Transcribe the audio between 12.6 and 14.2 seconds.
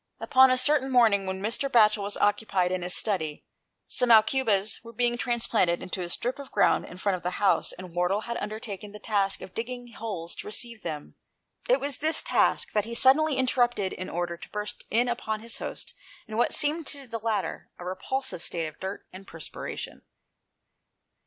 that he suddenly interrupted in